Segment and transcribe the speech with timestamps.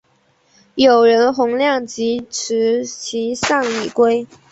[0.73, 4.25] 友人洪亮吉持其丧以归。